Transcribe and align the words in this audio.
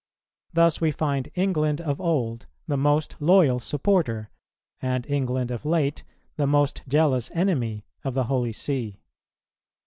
Thus 0.51 0.81
we 0.81 0.89
find 0.89 1.29
England 1.35 1.79
of 1.79 2.01
old 2.01 2.47
the 2.65 2.75
most 2.75 3.15
loyal 3.19 3.59
supporter, 3.59 4.31
and 4.81 5.05
England 5.05 5.51
of 5.51 5.63
late 5.63 6.03
the 6.37 6.47
most 6.47 6.81
jealous 6.87 7.29
enemy, 7.35 7.85
of 8.03 8.15
the 8.15 8.23
Holy 8.23 8.51
See. 8.51 8.99